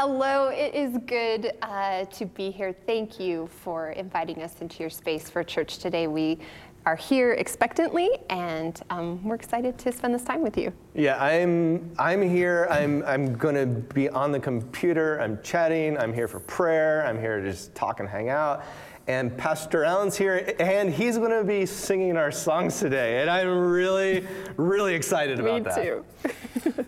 [0.00, 2.72] Hello, it is good uh, to be here.
[2.86, 6.06] Thank you for inviting us into your space for church today.
[6.06, 6.38] We
[6.86, 10.72] are here expectantly, and um, we're excited to spend this time with you.
[10.94, 11.90] Yeah, I'm.
[11.98, 12.68] I'm here.
[12.70, 13.02] I'm.
[13.06, 15.20] I'm going to be on the computer.
[15.20, 15.98] I'm chatting.
[15.98, 17.04] I'm here for prayer.
[17.04, 18.62] I'm here to just talk and hang out.
[19.08, 23.48] And Pastor Allen's here, and he's going to be singing our songs today, and I'm
[23.48, 24.24] really,
[24.56, 25.76] really excited about Me that.
[25.76, 26.84] Me too.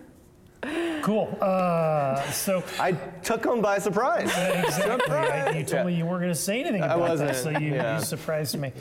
[1.01, 1.37] Cool.
[1.41, 2.93] Uh, so I
[3.23, 4.23] took him by surprise.
[4.25, 5.15] Exactly.
[5.15, 5.83] I, you told yeah.
[5.83, 7.31] me you weren't going to say anything about I wasn't.
[7.31, 7.97] that, so you, yeah.
[7.97, 8.71] you surprised me.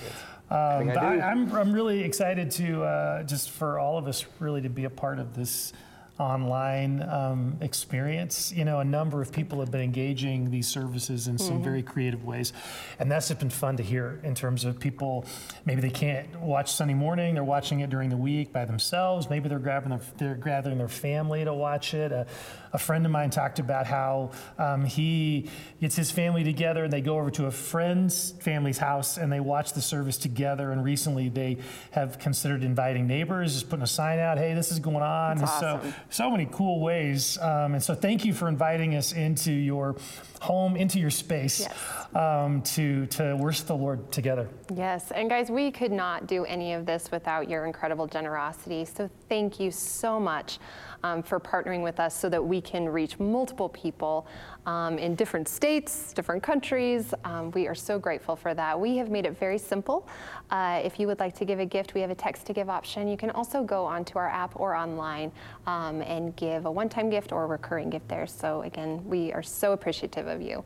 [0.50, 4.62] Um, I, am I'm, I'm really excited to uh, just for all of us really
[4.62, 5.72] to be a part of this
[6.20, 8.52] online um, experience.
[8.52, 11.64] You know, a number of people have been engaging these services in some mm-hmm.
[11.64, 12.52] very creative ways.
[12.98, 15.24] And that's just been fun to hear in terms of people,
[15.64, 19.30] maybe they can't watch Sunday morning, they're watching it during the week by themselves.
[19.30, 22.12] Maybe they're grabbing their, they're gathering their family to watch it.
[22.12, 22.24] Uh,
[22.72, 25.48] a friend of mine talked about how um, he
[25.80, 29.40] gets his family together and they go over to a friend's family's house and they
[29.40, 30.70] watch the service together.
[30.70, 31.58] And recently they
[31.92, 35.38] have considered inviting neighbors, just putting a sign out, hey, this is going on.
[35.38, 35.80] That's awesome.
[35.80, 37.38] So, so many cool ways.
[37.38, 39.96] Um, and so thank you for inviting us into your
[40.40, 42.16] home, into your space yes.
[42.16, 44.48] um, to, to worship the Lord together.
[44.74, 45.12] Yes.
[45.12, 48.84] And guys, we could not do any of this without your incredible generosity.
[48.84, 50.58] So thank you so much
[51.02, 54.26] um, for partnering with us so that we can reach multiple people
[54.66, 57.14] um, in different states, different countries.
[57.24, 58.78] Um, we are so grateful for that.
[58.78, 60.06] We have made it very simple.
[60.50, 62.68] Uh, if you would like to give a gift, we have a text to give
[62.68, 63.08] option.
[63.08, 65.32] You can also go onto our app or online
[65.66, 68.26] um, and give a one time gift or a recurring gift there.
[68.26, 70.64] So, again, we are so appreciative of you.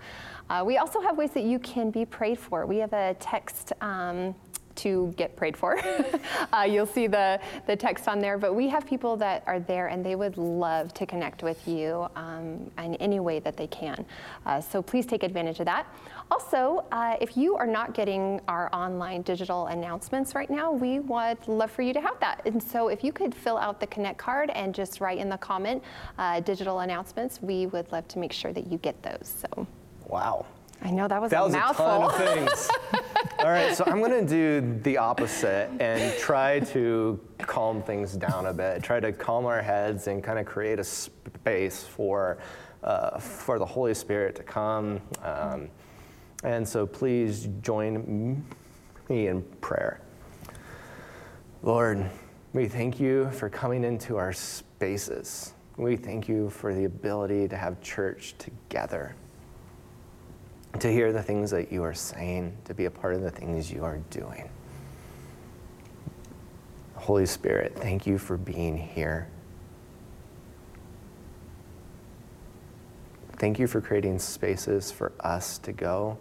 [0.51, 2.67] Uh, we also have ways that you can be prayed for.
[2.67, 4.35] We have a text um,
[4.77, 5.79] to get prayed for.
[6.53, 9.89] uh, you'll see the, the text on there, but we have people that are there
[9.89, 14.05] and they would love to connect with you um, in any way that they can.
[14.47, 15.87] Uh, so please take advantage of that.
[16.31, 21.47] Also, uh, if you are not getting our online digital announcements right now, we would
[21.47, 22.41] love for you to have that.
[22.47, 25.37] And so if you could fill out the Connect card and just write in the
[25.37, 25.83] comment
[26.19, 29.45] uh, digital announcements, we would love to make sure that you get those.
[29.55, 29.67] So.
[30.07, 30.47] Wow.
[30.85, 31.87] I know that was that a was mouthful.
[31.87, 32.71] a ton of things.
[33.39, 38.47] All right, so I'm going to do the opposite and try to calm things down
[38.47, 38.83] a bit.
[38.83, 42.39] Try to calm our heads and kind of create a space for
[42.83, 45.01] uh, for the Holy Spirit to come.
[45.23, 45.71] Um,
[46.43, 48.45] and so, please join
[49.09, 50.03] me in prayer.
[51.63, 52.11] Lord,
[52.53, 55.55] we thank you for coming into our spaces.
[55.79, 59.17] We thank you for the ability to have church together
[60.81, 63.71] to hear the things that you are saying, to be a part of the things
[63.71, 64.49] you are doing.
[66.95, 69.29] Holy Spirit, thank you for being here.
[73.37, 76.17] Thank you for creating spaces for us to go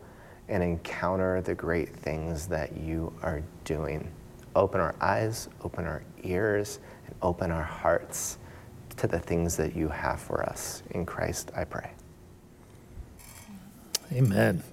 [0.50, 4.12] and encounter the great things that you are doing.
[4.56, 8.38] Open our eyes, open our ears, and open our hearts
[8.98, 10.84] to the things that you have for us.
[10.92, 11.92] In Christ, I pray.
[14.12, 14.64] Amen.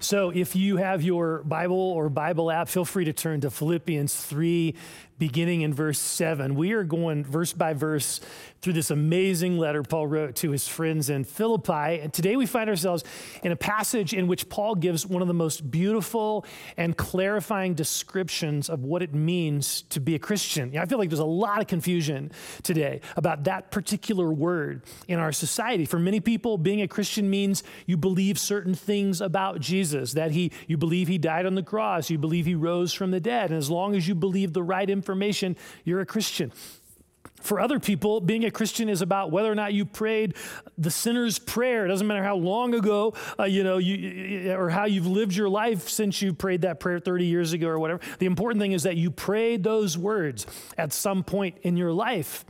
[0.00, 4.14] So, if you have your Bible or Bible app, feel free to turn to Philippians
[4.14, 4.74] 3,
[5.18, 6.54] beginning in verse 7.
[6.54, 8.20] We are going verse by verse
[8.60, 12.00] through this amazing letter Paul wrote to his friends in Philippi.
[12.00, 13.04] And today we find ourselves
[13.42, 16.46] in a passage in which Paul gives one of the most beautiful
[16.78, 20.70] and clarifying descriptions of what it means to be a Christian.
[20.70, 22.32] You know, I feel like there's a lot of confusion
[22.62, 25.84] today about that particular word in our society.
[25.84, 30.52] For many people, being a Christian means you believe certain things about Jesus, that he
[30.66, 33.50] you believe he died on the cross, you believe he rose from the dead.
[33.50, 35.13] And as long as you believe the right information,
[35.84, 36.52] you're a Christian.
[37.44, 40.34] For other people, being a Christian is about whether or not you prayed
[40.78, 41.84] the sinner's prayer.
[41.84, 45.50] It doesn't matter how long ago, uh, you know, you, or how you've lived your
[45.50, 48.00] life since you prayed that prayer 30 years ago or whatever.
[48.18, 50.46] The important thing is that you prayed those words
[50.78, 52.46] at some point in your life.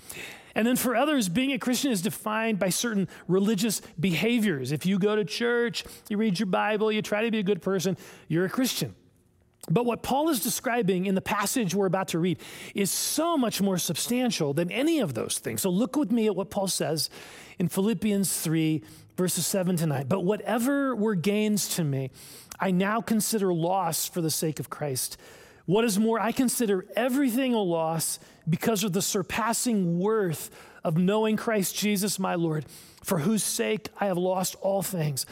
[0.54, 4.70] And then for others, being a Christian is defined by certain religious behaviors.
[4.70, 7.62] If you go to church, you read your Bible, you try to be a good
[7.62, 7.96] person,
[8.28, 8.94] you're a Christian.
[9.70, 12.38] But what Paul is describing in the passage we're about to read
[12.74, 15.62] is so much more substantial than any of those things.
[15.62, 17.08] So look with me at what Paul says
[17.58, 18.82] in Philippians 3,
[19.16, 20.06] verses 7 to 9.
[20.06, 22.10] But whatever were gains to me,
[22.60, 25.16] I now consider loss for the sake of Christ.
[25.66, 30.50] What is more, I consider everything a loss because of the surpassing worth
[30.84, 32.66] of knowing Christ Jesus my Lord,
[33.02, 35.24] for whose sake I have lost all things.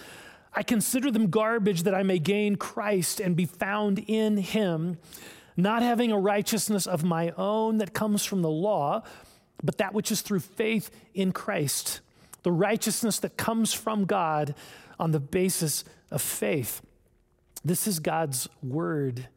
[0.55, 4.99] I consider them garbage that I may gain Christ and be found in him,
[5.57, 9.03] not having a righteousness of my own that comes from the law,
[9.63, 12.01] but that which is through faith in Christ
[12.43, 14.55] the righteousness that comes from God
[14.99, 16.83] on the basis of faith.
[17.65, 19.29] This is God's word.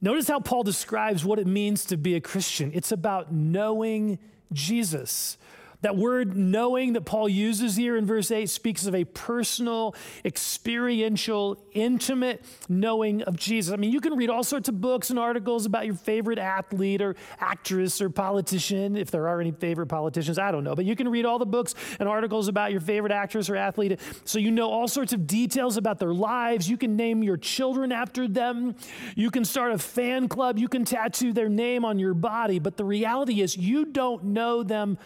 [0.00, 2.70] Notice how Paul describes what it means to be a Christian.
[2.72, 4.18] It's about knowing
[4.52, 5.36] Jesus.
[5.82, 9.94] That word knowing that Paul uses here in verse 8 speaks of a personal,
[10.24, 13.72] experiential, intimate knowing of Jesus.
[13.72, 17.00] I mean, you can read all sorts of books and articles about your favorite athlete
[17.00, 20.74] or actress or politician, if there are any favorite politicians, I don't know.
[20.74, 24.00] But you can read all the books and articles about your favorite actress or athlete.
[24.24, 26.68] So you know all sorts of details about their lives.
[26.68, 28.74] You can name your children after them.
[29.14, 30.58] You can start a fan club.
[30.58, 32.58] You can tattoo their name on your body.
[32.58, 34.98] But the reality is, you don't know them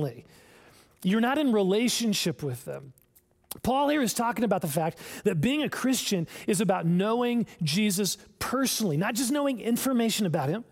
[0.00, 0.24] personally.
[1.02, 2.92] You're not in relationship with them.
[3.62, 8.16] Paul here is talking about the fact that being a Christian is about knowing Jesus
[8.38, 10.64] personally, not just knowing information about him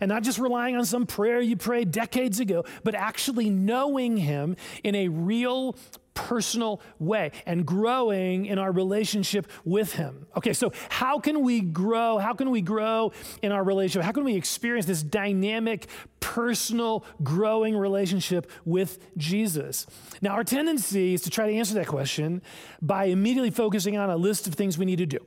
[0.00, 4.56] and not just relying on some prayer you prayed decades ago, but actually knowing him
[4.82, 5.76] in a real
[6.16, 10.26] personal way and growing in our relationship with Him.
[10.36, 12.18] Okay, so how can we grow?
[12.18, 14.04] How can we grow in our relationship?
[14.04, 15.86] How can we experience this dynamic,
[16.18, 19.86] personal, growing relationship with Jesus?
[20.20, 22.42] Now, our tendency is to try to answer that question
[22.82, 25.18] by immediately focusing on a list of things we need to do.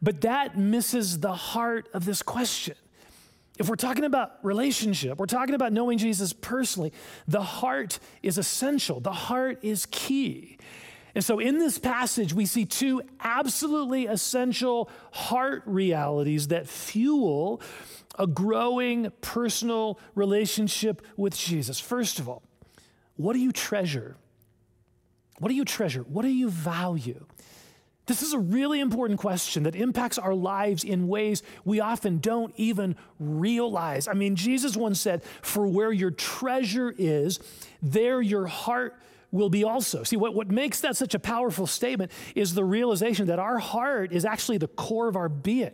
[0.00, 2.74] But that misses the heart of this question.
[3.62, 6.92] If we're talking about relationship, we're talking about knowing Jesus personally,
[7.28, 10.58] the heart is essential, the heart is key.
[11.14, 17.62] And so in this passage, we see two absolutely essential heart realities that fuel
[18.18, 21.78] a growing personal relationship with Jesus.
[21.78, 22.42] First of all,
[23.14, 24.16] what do you treasure?
[25.38, 26.02] What do you treasure?
[26.02, 27.26] What do you value?
[28.06, 32.52] This is a really important question that impacts our lives in ways we often don't
[32.56, 34.08] even realize.
[34.08, 37.38] I mean, Jesus once said, For where your treasure is,
[37.80, 39.00] there your heart
[39.30, 40.02] will be also.
[40.02, 44.12] See, what, what makes that such a powerful statement is the realization that our heart
[44.12, 45.72] is actually the core of our being.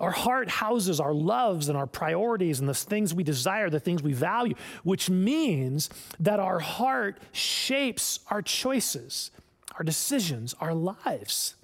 [0.00, 4.02] Our heart houses our loves and our priorities and the things we desire, the things
[4.02, 5.88] we value, which means
[6.20, 9.30] that our heart shapes our choices
[9.78, 11.56] our decisions, our lives.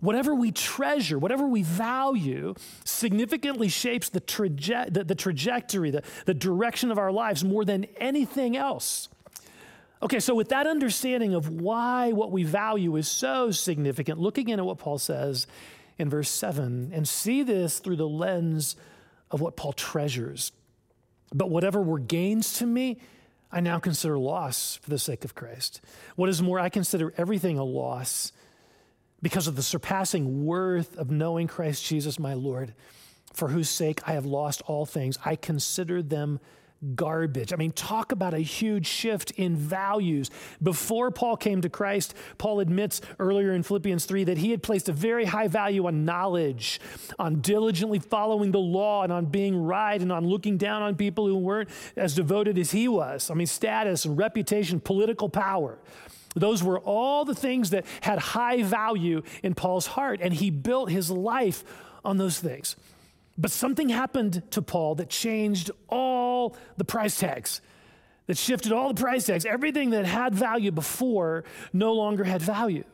[0.00, 2.54] Whatever we treasure, whatever we value,
[2.84, 7.86] significantly shapes the, traje- the, the trajectory, the, the direction of our lives more than
[7.96, 9.08] anything else.
[10.02, 14.58] Okay, so with that understanding of why what we value is so significant, look again
[14.58, 15.46] at what Paul says
[15.98, 18.76] in verse 7 and see this through the lens
[19.30, 20.52] of what Paul treasures.
[21.32, 22.98] But whatever were gains to me,
[23.50, 25.80] I now consider loss for the sake of Christ.
[26.16, 28.32] What is more, I consider everything a loss
[29.22, 32.74] because of the surpassing worth of knowing Christ Jesus, my Lord,
[33.32, 35.18] for whose sake I have lost all things.
[35.24, 36.40] I consider them
[36.94, 37.52] garbage.
[37.52, 40.30] I mean, talk about a huge shift in values.
[40.62, 44.88] Before Paul came to Christ, Paul admits earlier in Philippians 3 that he had placed
[44.88, 46.80] a very high value on knowledge,
[47.18, 51.26] on diligently following the law, and on being right, and on looking down on people
[51.26, 53.30] who weren't as devoted as he was.
[53.30, 55.78] I mean, status and reputation, political power.
[56.34, 60.90] Those were all the things that had high value in Paul's heart, and he built
[60.90, 61.64] his life
[62.04, 62.76] on those things.
[63.38, 67.60] But something happened to Paul that changed all the price tags,
[68.26, 69.44] that shifted all the price tags.
[69.44, 72.84] Everything that had value before no longer had value.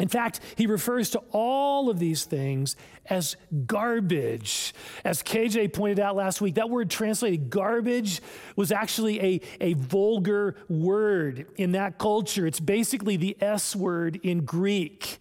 [0.00, 3.36] In fact, he refers to all of these things as
[3.66, 4.72] garbage.
[5.04, 8.20] As KJ pointed out last week, that word translated garbage
[8.54, 12.46] was actually a, a vulgar word in that culture.
[12.46, 15.18] It's basically the S word in Greek.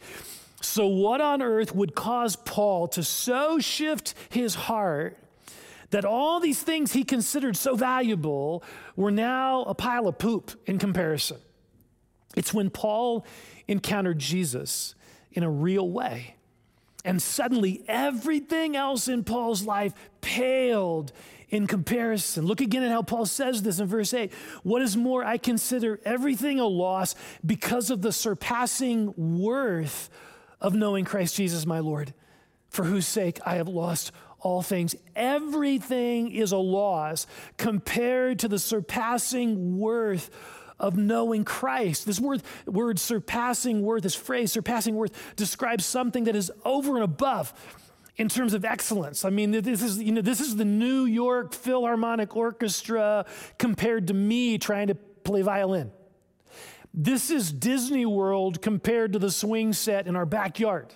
[0.61, 5.17] So, what on earth would cause Paul to so shift his heart
[5.91, 8.63] that all these things he considered so valuable
[8.95, 11.37] were now a pile of poop in comparison?
[12.35, 13.25] It's when Paul
[13.67, 14.95] encountered Jesus
[15.31, 16.35] in a real way.
[17.05, 21.13] And suddenly, everything else in Paul's life paled
[21.49, 22.45] in comparison.
[22.45, 24.33] Look again at how Paul says this in verse 8.
[24.63, 30.09] What is more, I consider everything a loss because of the surpassing worth
[30.61, 32.13] of knowing Christ Jesus, my Lord,
[32.69, 34.95] for whose sake I have lost all things.
[35.15, 40.29] Everything is a loss compared to the surpassing worth
[40.79, 42.05] of knowing Christ.
[42.05, 47.03] This word, word surpassing worth, this phrase surpassing worth, describes something that is over and
[47.03, 47.53] above
[48.17, 49.25] in terms of excellence.
[49.25, 53.25] I mean, this is, you know, this is the New York Philharmonic Orchestra
[53.57, 55.91] compared to me trying to play violin.
[56.99, 60.87] This is Disney World compared to the swing set in our backyard.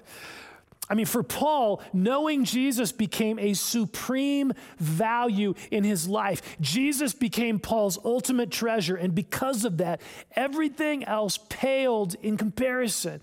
[0.90, 6.42] I mean, for Paul, knowing Jesus became a supreme value in his life.
[6.60, 10.02] Jesus became Paul's ultimate treasure, and because of that,
[10.36, 13.22] everything else paled in comparison.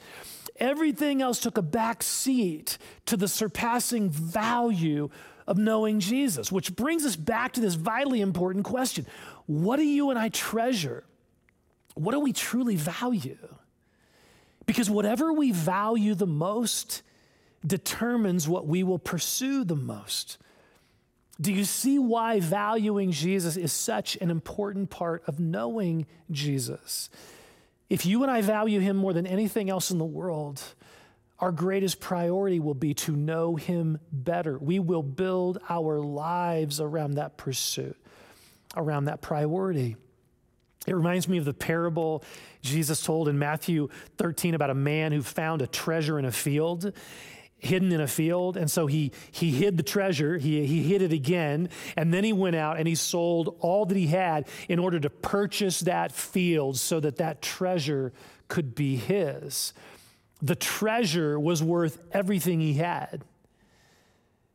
[0.61, 5.11] Everything else took a back seat to the surpassing value
[5.49, 9.05] of knowing Jesus, which brings us back to this vitally important question
[9.47, 11.03] What do you and I treasure?
[11.99, 13.38] What do we truly value?
[14.67, 17.02] Because whatever we value the most,
[17.67, 20.38] determines what we will pursue the most.
[21.40, 27.11] Do you see why valuing Jesus is such an important part of knowing Jesus?
[27.88, 30.62] If you and I value him more than anything else in the world,
[31.38, 34.59] our greatest priority will be to know him better.
[34.59, 37.97] We will build our lives around that pursuit,
[38.76, 39.97] around that priority.
[40.88, 42.25] It reminds me of the parable
[42.62, 46.92] Jesus told in Matthew 13 about a man who found a treasure in a field
[47.59, 48.57] hidden in a field.
[48.57, 52.33] And so he, he hid the treasure, he, he hid it again, and then he
[52.33, 56.76] went out and he sold all that he had in order to purchase that field
[56.78, 58.12] so that that treasure
[58.47, 59.73] could be his.
[60.40, 63.25] The treasure was worth everything he had.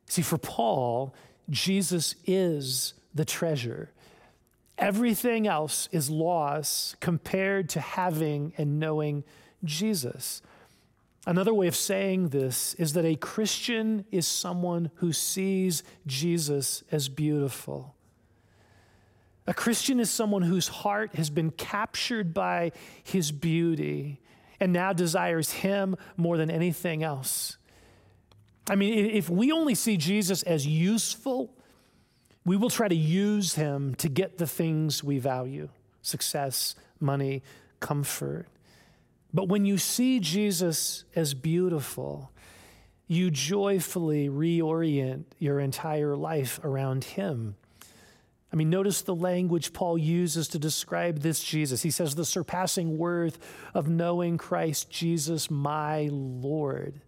[0.08, 1.14] See, for Paul,
[1.50, 3.92] Jesus is the treasure.
[4.78, 9.24] Everything else is loss compared to having and knowing
[9.64, 10.42] Jesus.
[11.26, 17.08] Another way of saying this is that a Christian is someone who sees Jesus as
[17.08, 17.96] beautiful.
[19.46, 22.72] A Christian is someone whose heart has been captured by
[23.04, 24.20] his beauty
[24.60, 27.58] and now desires him more than anything else.
[28.70, 31.54] I mean, if we only see Jesus as useful,
[32.46, 35.70] we will try to use him to get the things we value
[36.02, 37.42] success, money,
[37.80, 38.46] comfort.
[39.34, 42.30] But when you see Jesus as beautiful,
[43.08, 47.56] you joyfully reorient your entire life around him.
[48.52, 51.82] I mean, notice the language Paul uses to describe this Jesus.
[51.82, 53.40] He says, the surpassing worth
[53.74, 57.02] of knowing Christ Jesus, my Lord.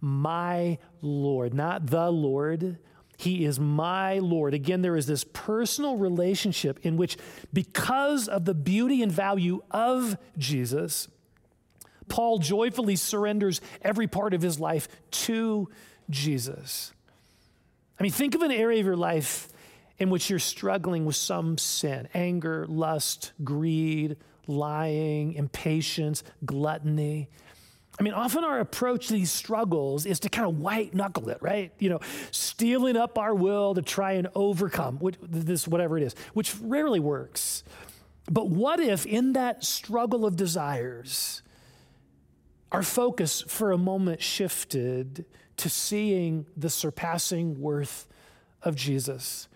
[0.00, 2.78] My Lord, not the Lord.
[3.22, 4.52] He is my Lord.
[4.52, 7.16] Again, there is this personal relationship in which,
[7.52, 11.06] because of the beauty and value of Jesus,
[12.08, 15.68] Paul joyfully surrenders every part of his life to
[16.10, 16.92] Jesus.
[18.00, 19.48] I mean, think of an area of your life
[19.98, 24.16] in which you're struggling with some sin anger, lust, greed,
[24.48, 27.28] lying, impatience, gluttony.
[27.98, 31.38] I mean, often our approach to these struggles is to kind of white knuckle it,
[31.40, 31.72] right?
[31.78, 36.54] You know, steeling up our will to try and overcome this, whatever it is, which
[36.60, 37.64] rarely works.
[38.30, 41.42] But what if in that struggle of desires,
[42.70, 45.26] our focus for a moment shifted
[45.58, 48.08] to seeing the surpassing worth
[48.62, 49.48] of Jesus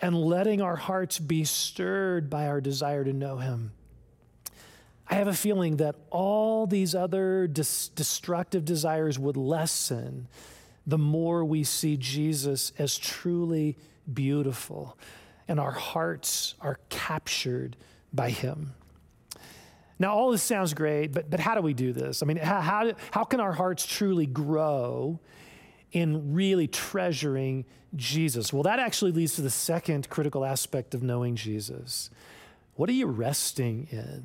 [0.00, 3.72] and letting our hearts be stirred by our desire to know him.
[5.08, 10.28] I have a feeling that all these other dis- destructive desires would lessen
[10.86, 13.76] the more we see Jesus as truly
[14.12, 14.96] beautiful
[15.48, 17.76] and our hearts are captured
[18.12, 18.74] by him.
[19.98, 22.22] Now, all this sounds great, but, but how do we do this?
[22.22, 25.20] I mean, how, how, how can our hearts truly grow
[25.92, 28.52] in really treasuring Jesus?
[28.52, 32.10] Well, that actually leads to the second critical aspect of knowing Jesus.
[32.74, 34.24] What are you resting in?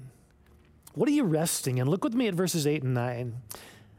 [0.94, 1.90] What are you resting in?
[1.90, 3.36] Look with me at verses 8 and 9.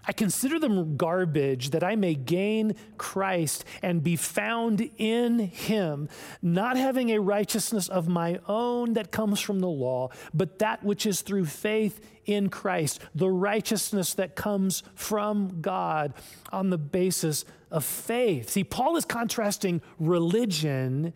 [0.04, 6.08] I consider them garbage that I may gain Christ and be found in him,
[6.42, 11.06] not having a righteousness of my own that comes from the law, but that which
[11.06, 16.14] is through faith in Christ, the righteousness that comes from God
[16.52, 18.50] on the basis of faith.
[18.50, 21.12] See, Paul is contrasting religion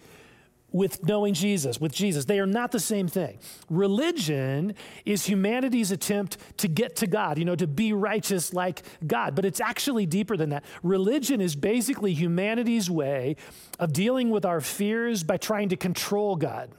[0.72, 2.24] with knowing Jesus, with Jesus.
[2.24, 3.38] They are not the same thing.
[3.70, 9.34] Religion is humanity's attempt to get to God, you know, to be righteous like God,
[9.34, 10.64] but it's actually deeper than that.
[10.82, 13.36] Religion is basically humanity's way
[13.78, 16.70] of dealing with our fears by trying to control God.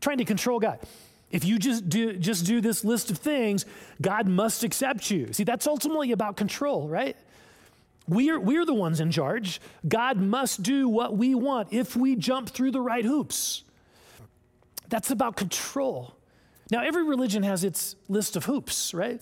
[0.00, 0.80] Trying to control God.
[1.30, 3.66] If you just do, just do this list of things,
[4.00, 5.32] God must accept you.
[5.32, 7.16] See, that's ultimately about control, right?
[8.06, 9.60] We're, we're the ones in charge.
[9.86, 13.64] God must do what we want if we jump through the right hoops.
[14.88, 16.14] That's about control.
[16.70, 19.20] Now, every religion has its list of hoops, right?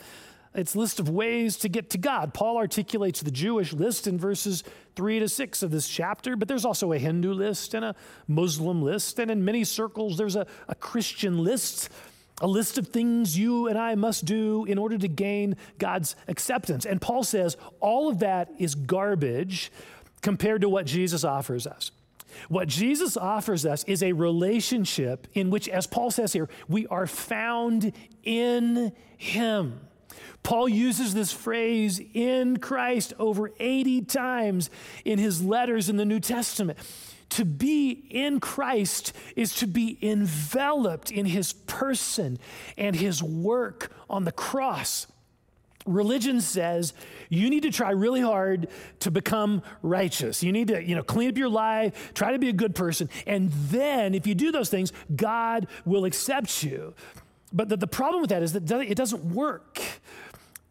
[0.54, 2.34] Its list of ways to get to God.
[2.34, 4.64] Paul articulates the Jewish list in verses
[4.96, 7.94] three to six of this chapter, but there's also a Hindu list and a
[8.28, 11.88] Muslim list, and in many circles, there's a, a Christian list
[12.42, 16.84] a list of things you and I must do in order to gain God's acceptance.
[16.84, 19.72] And Paul says all of that is garbage
[20.20, 21.92] compared to what Jesus offers us.
[22.48, 27.06] What Jesus offers us is a relationship in which, as Paul says here, we are
[27.06, 27.92] found
[28.24, 29.80] in Him.
[30.42, 34.70] Paul uses this phrase in Christ over 80 times
[35.04, 36.78] in his letters in the New Testament.
[37.36, 42.38] To be in Christ is to be enveloped in his person
[42.76, 45.06] and his work on the cross.
[45.86, 46.92] Religion says
[47.30, 48.68] you need to try really hard
[49.00, 50.42] to become righteous.
[50.42, 53.08] You need to, you know, clean up your life, try to be a good person,
[53.26, 56.94] and then if you do those things, God will accept you.
[57.50, 59.80] But the, the problem with that is that it doesn't work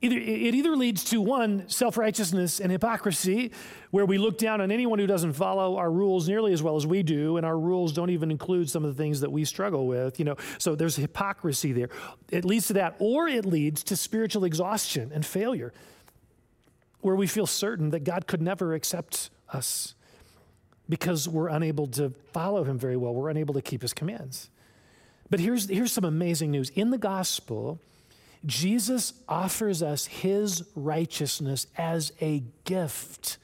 [0.02, 3.52] either, it either leads to one, self righteousness and hypocrisy,
[3.92, 6.86] where we look down on anyone who doesn't follow our rules nearly as well as
[6.86, 9.88] we do, and our rules don't even include some of the things that we struggle
[9.88, 10.36] with, you know.
[10.58, 11.90] So there's hypocrisy there.
[12.30, 15.74] It leads to that, or it leads to spiritual exhaustion and failure,
[17.02, 19.96] where we feel certain that God could never accept us
[20.90, 23.14] because we're unable to follow him very well.
[23.14, 24.50] We're unable to keep his commands.
[25.30, 26.70] But here's, here's some amazing news.
[26.72, 27.80] In the gospel,
[28.46, 33.38] Jesus offers us his righteousness as a gift.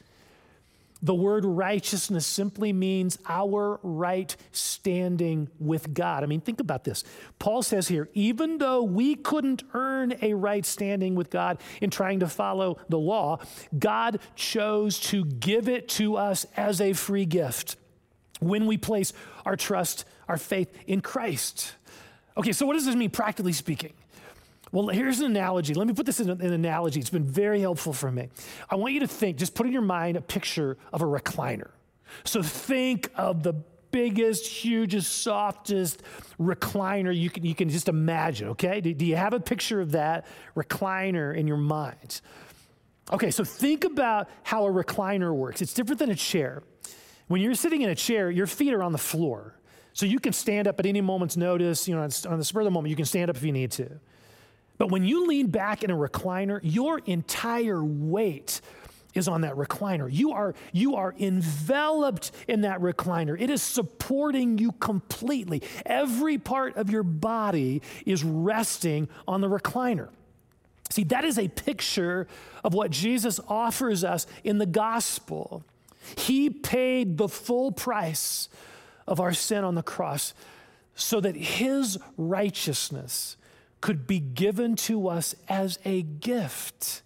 [1.02, 6.24] The word righteousness simply means our right standing with God.
[6.24, 7.04] I mean, think about this.
[7.38, 12.22] Paul says here, even though we couldn't earn a right standing with God in trying
[12.22, 13.40] to follow the law,
[13.78, 17.76] God chose to give it to us as a free gift
[18.40, 19.14] when we place
[19.46, 21.76] our trust, our faith in Christ.
[22.38, 23.94] Okay, so what does this mean practically speaking?
[24.72, 25.74] Well, here's an analogy.
[25.74, 27.00] Let me put this in an analogy.
[27.00, 28.30] It's been very helpful for me.
[28.70, 31.70] I want you to think, just put in your mind a picture of a recliner.
[32.24, 33.54] So think of the
[33.92, 36.04] biggest, hugest, softest
[36.40, 38.82] recliner you can, you can just imagine, okay?
[38.82, 42.22] Do, do you have a picture of that recliner in your mind?
[43.12, 45.62] Okay, so think about how a recliner works.
[45.62, 46.62] It's different than a chair.
[47.28, 49.54] When you're sitting in a chair, your feet are on the floor.
[49.94, 52.66] So you can stand up at any moment's notice, you know, on the spur of
[52.66, 54.00] the moment, you can stand up if you need to.
[54.78, 58.62] But when you lean back in a recliner, your entire weight
[59.14, 60.08] is on that recliner.
[60.12, 63.40] You are, you are enveloped in that recliner.
[63.40, 65.64] It is supporting you completely.
[65.86, 70.10] Every part of your body is resting on the recliner.
[70.90, 72.28] See, that is a picture
[72.64, 75.64] of what Jesus offers us in the gospel.
[76.16, 78.48] He paid the full price
[79.06, 80.34] of our sin on the cross
[80.96, 83.36] so that his righteousness
[83.82, 87.02] could be given to us as a gift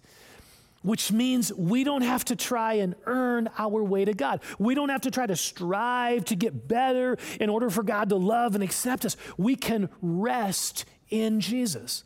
[0.82, 4.40] which means we don't have to try and earn our way to God.
[4.58, 8.16] We don't have to try to strive to get better in order for God to
[8.16, 9.16] love and accept us.
[9.36, 12.04] We can rest in Jesus.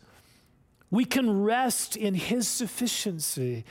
[0.90, 3.64] We can rest in His sufficiency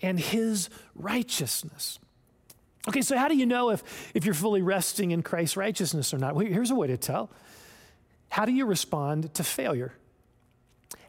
[0.00, 1.98] and His righteousness.
[2.88, 6.18] Okay, so how do you know if, if you're fully resting in Christ's righteousness or
[6.18, 6.34] not?
[6.34, 7.30] Well, here's a way to tell.
[8.28, 9.92] How do you respond to failure?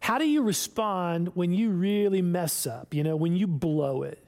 [0.03, 4.21] How do you respond when you really mess up, you know, when you blow it?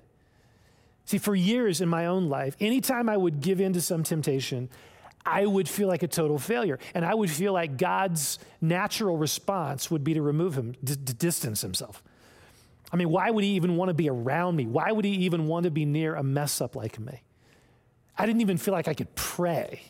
[1.04, 4.70] See, for years in my own life, anytime I would give in to some temptation,
[5.26, 6.80] I would feel like a total failure.
[6.94, 11.14] And I would feel like God's natural response would be to remove him, to, to
[11.14, 12.02] distance himself.
[12.94, 14.66] I mean, why would he even want to be around me?
[14.68, 17.22] Why would he even want to be near a mess up like me?
[18.18, 19.82] I didn't even feel like I could pray.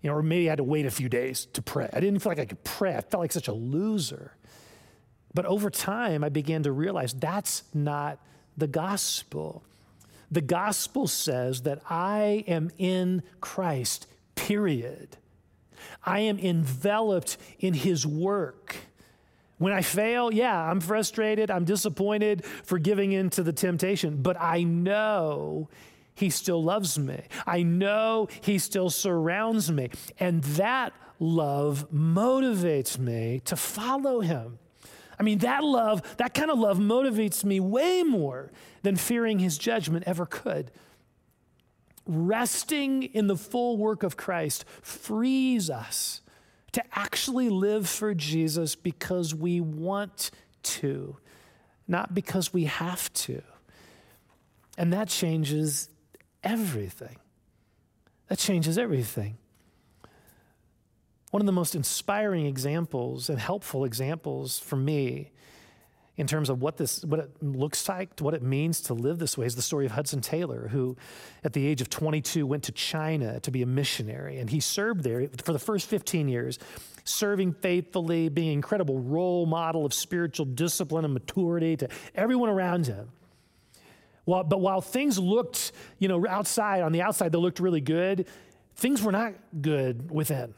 [0.00, 1.90] You know, or maybe I had to wait a few days to pray.
[1.92, 2.94] I didn't feel like I could pray.
[2.94, 4.36] I felt like such a loser.
[5.34, 8.18] But over time, I began to realize that's not
[8.56, 9.62] the gospel.
[10.30, 15.16] The gospel says that I am in Christ, period.
[16.04, 18.76] I am enveloped in his work.
[19.58, 24.40] When I fail, yeah, I'm frustrated, I'm disappointed for giving in to the temptation, but
[24.40, 25.68] I know
[26.14, 27.22] he still loves me.
[27.46, 29.90] I know he still surrounds me.
[30.18, 34.58] And that love motivates me to follow him.
[35.18, 38.50] I mean, that love, that kind of love motivates me way more
[38.82, 40.70] than fearing his judgment ever could.
[42.06, 46.20] Resting in the full work of Christ frees us
[46.72, 50.30] to actually live for Jesus because we want
[50.62, 51.16] to,
[51.86, 53.42] not because we have to.
[54.78, 55.90] And that changes
[56.42, 57.16] everything.
[58.28, 59.36] That changes everything.
[61.32, 65.32] One of the most inspiring examples and helpful examples for me
[66.18, 69.38] in terms of what this what it looks like, what it means to live this
[69.38, 70.94] way is the story of Hudson Taylor, who
[71.42, 74.40] at the age of 22 went to China to be a missionary.
[74.40, 76.58] And he served there for the first 15 years,
[77.04, 82.86] serving faithfully, being an incredible role model of spiritual discipline and maturity to everyone around
[82.86, 83.08] him.
[84.26, 88.28] While, but while things looked, you know, outside, on the outside, they looked really good,
[88.76, 90.52] things were not good within.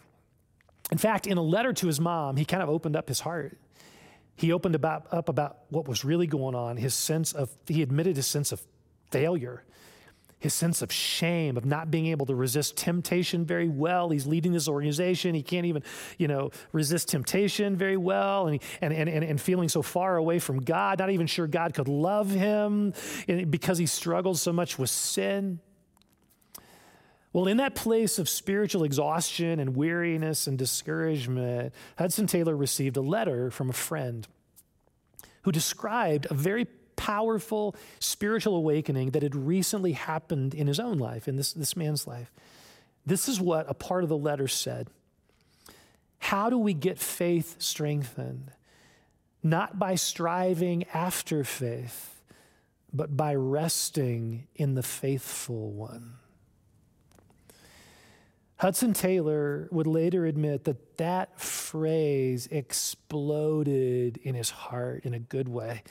[0.92, 3.58] In fact, in a letter to his mom, he kind of opened up his heart
[4.36, 8.16] he opened about, up about what was really going on, his sense of, he admitted
[8.16, 8.60] his sense of
[9.10, 9.62] failure,
[10.40, 14.10] his sense of shame, of not being able to resist temptation very well.
[14.10, 15.34] He's leading this organization.
[15.34, 15.84] He can't even,
[16.18, 20.60] you know, resist temptation very well and, and, and, and feeling so far away from
[20.60, 22.92] God, not even sure God could love him
[23.26, 25.60] because he struggles so much with sin.
[27.34, 33.00] Well, in that place of spiritual exhaustion and weariness and discouragement, Hudson Taylor received a
[33.00, 34.24] letter from a friend
[35.42, 41.26] who described a very powerful spiritual awakening that had recently happened in his own life,
[41.26, 42.30] in this, this man's life.
[43.04, 44.88] This is what a part of the letter said
[46.18, 48.52] How do we get faith strengthened?
[49.42, 52.22] Not by striving after faith,
[52.92, 56.18] but by resting in the faithful one.
[58.64, 65.50] Hudson Taylor would later admit that that phrase exploded in his heart in a good
[65.50, 65.82] way.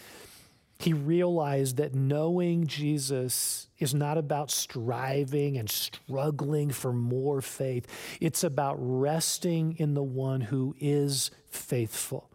[0.80, 7.86] He realized that knowing Jesus is not about striving and struggling for more faith.
[8.20, 12.28] It's about resting in the one who is faithful,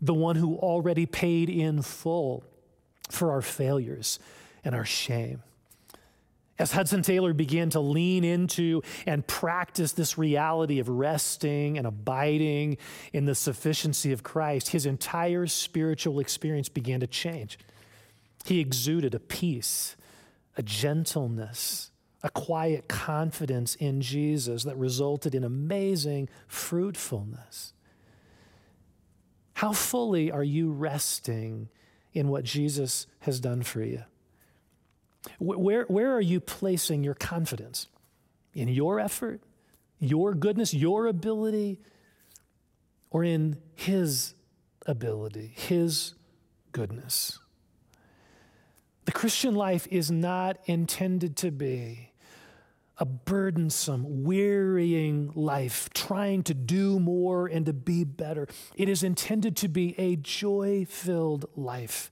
[0.00, 2.44] the one who already paid in full
[3.10, 4.20] for our failures
[4.64, 5.42] and our shame.
[6.58, 12.78] As Hudson Taylor began to lean into and practice this reality of resting and abiding
[13.12, 17.58] in the sufficiency of Christ, his entire spiritual experience began to change.
[18.44, 19.96] He exuded a peace,
[20.56, 21.92] a gentleness,
[22.24, 27.72] a quiet confidence in Jesus that resulted in amazing fruitfulness.
[29.54, 31.68] How fully are you resting
[32.12, 34.02] in what Jesus has done for you?
[35.38, 37.88] Where, where are you placing your confidence?
[38.54, 39.40] In your effort,
[39.98, 41.80] your goodness, your ability,
[43.10, 44.34] or in His
[44.86, 46.14] ability, His
[46.72, 47.38] goodness?
[49.04, 52.12] The Christian life is not intended to be
[52.98, 58.48] a burdensome, wearying life, trying to do more and to be better.
[58.74, 62.10] It is intended to be a joy filled life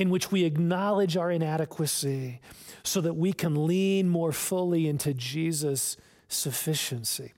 [0.00, 2.40] in which we acknowledge our inadequacy
[2.82, 7.34] so that we can lean more fully into Jesus' sufficiency.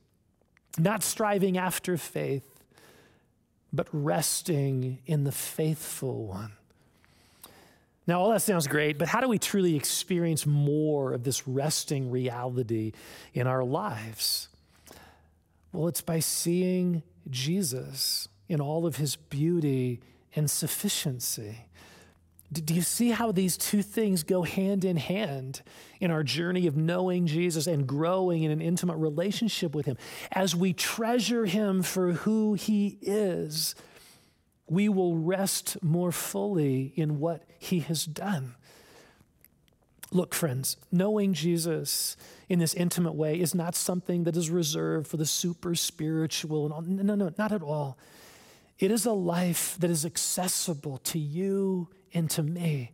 [0.79, 2.49] Not striving after faith,
[3.73, 6.53] but resting in the faithful one.
[8.07, 12.13] Now, all that sounds great, but how do we truly experience more of this resting
[12.13, 12.93] reality
[13.35, 14.49] in our lives?
[15.73, 20.01] Well, it's by seeing Jesus in all of his beauty
[20.37, 21.67] and sufficiency.
[22.53, 25.63] Do you see how these two things go hand in hand
[26.01, 29.97] in our journey of knowing Jesus and growing in an intimate relationship with Him?
[30.31, 33.75] As we treasure Him for who He is,
[34.69, 38.55] we will rest more fully in what He has done.
[40.11, 42.19] Look, friends, knowing Jesus
[42.51, 46.73] in this intimate way is not something that is reserved for the super spiritual and
[46.75, 46.83] all.
[46.83, 47.97] No, no, not at all.
[48.79, 52.93] It is a life that is accessible to you and to me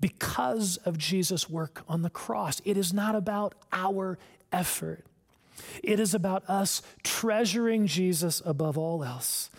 [0.00, 2.60] because of Jesus' work on the cross.
[2.64, 4.18] It is not about our
[4.52, 5.04] effort,
[5.82, 9.50] it is about us treasuring Jesus above all else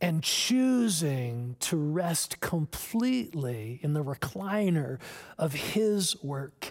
[0.00, 4.98] and choosing to rest completely in the recliner
[5.36, 6.70] of His work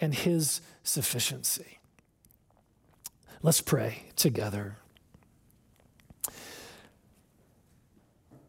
[0.00, 1.78] and His sufficiency.
[3.42, 4.76] Let's pray together.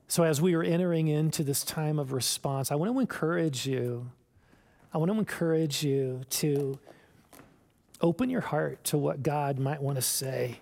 [0.10, 4.10] So, as we are entering into this time of response, I want to encourage you.
[4.94, 6.80] I want to encourage you to
[8.00, 10.60] open your heart to what God might want to say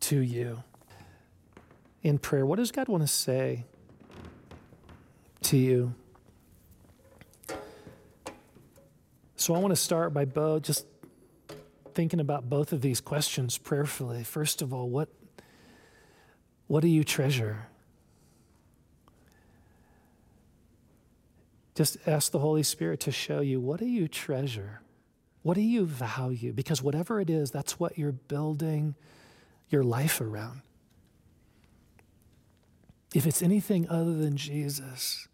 [0.00, 0.62] to you
[2.02, 2.46] in prayer.
[2.46, 3.66] What does God want to say
[5.42, 5.94] to you?
[9.36, 10.86] So, I want to start by both just
[11.92, 14.24] thinking about both of these questions prayerfully.
[14.24, 15.10] First of all, what,
[16.68, 17.66] what do you treasure?
[21.74, 24.82] Just ask the Holy Spirit to show you what do you treasure?
[25.42, 26.52] What do you value?
[26.52, 28.94] Because whatever it is, that's what you're building
[29.70, 30.62] your life around.
[33.14, 35.28] if it's anything other than Jesus,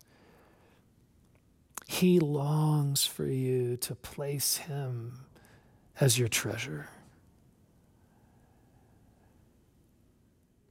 [1.87, 5.21] He longs for you to place Him
[6.01, 6.89] as your treasure.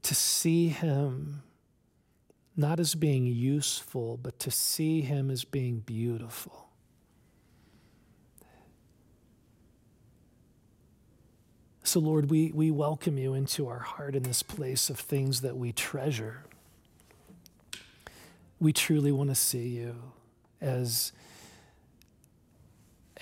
[0.04, 1.44] To see Him
[2.58, 6.68] not as being useful, but to see Him as being beautiful.
[11.84, 15.56] So, Lord, we, we welcome you into our heart in this place of things that
[15.56, 16.44] we treasure.
[18.60, 19.96] We truly want to see you
[20.60, 21.14] as,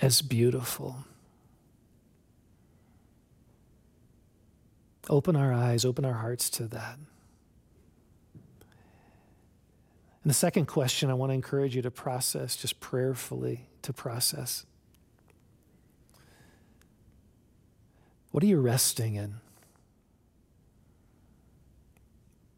[0.00, 1.04] as beautiful.
[5.08, 6.98] Open our eyes, open our hearts to that.
[10.26, 14.66] And the second question I want to encourage you to process, just prayerfully to process.
[18.32, 19.34] What are you resting in?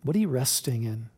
[0.02, 1.10] What are you resting in?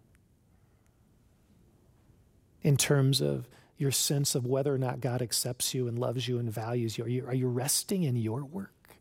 [2.62, 3.46] In terms of
[3.78, 7.04] your sense of whether or not God accepts you and loves you and values you?
[7.04, 8.96] Are you, are you resting in your work?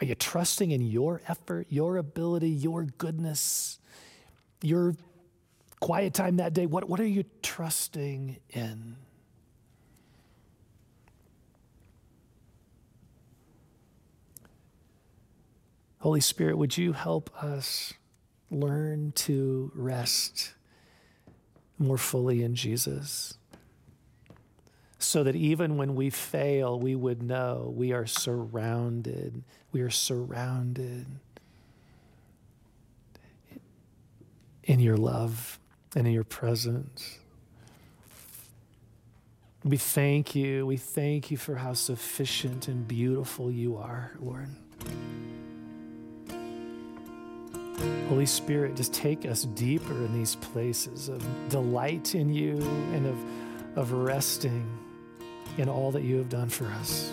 [0.00, 3.78] Are you trusting in your effort, your ability, your goodness,
[4.62, 4.96] your
[5.80, 6.66] quiet time that day?
[6.66, 8.96] What, what are you trusting in?
[16.00, 17.92] Holy Spirit, would you help us
[18.50, 20.54] learn to rest
[21.78, 23.36] more fully in Jesus?
[25.00, 29.42] So that even when we fail, we would know we are surrounded.
[29.72, 31.06] We are surrounded
[34.64, 35.58] in your love
[35.96, 37.18] and in your presence.
[39.64, 40.66] We thank you.
[40.66, 44.48] We thank you for how sufficient and beautiful you are, Lord.
[48.08, 52.56] Holy Spirit, just take us deeper in these places of delight in you
[52.92, 53.18] and of,
[53.76, 54.66] of resting
[55.58, 57.12] in all that you have done for us.